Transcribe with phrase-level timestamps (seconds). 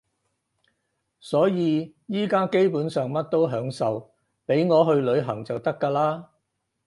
[1.19, 4.09] 所以而家基本上乜都享受，
[4.47, 6.23] 畀我去旅行就得㗎喇